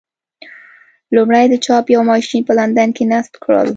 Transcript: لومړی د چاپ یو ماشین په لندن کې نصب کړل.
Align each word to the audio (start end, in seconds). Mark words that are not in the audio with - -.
لومړی 1.15 1.45
د 1.49 1.55
چاپ 1.65 1.85
یو 1.95 2.01
ماشین 2.11 2.41
په 2.45 2.53
لندن 2.59 2.89
کې 2.97 3.03
نصب 3.11 3.33
کړل. 3.43 3.67